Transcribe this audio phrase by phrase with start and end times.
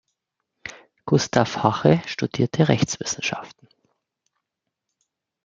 [1.05, 3.67] Gustav Hache studierte Rechtswissenschaften.